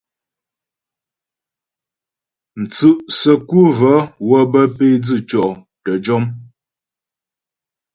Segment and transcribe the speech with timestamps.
[2.59, 5.47] Mtsʉ' səku və́ wə́ bə́ pé dzʉtyɔ'
[5.83, 6.23] təjɔm.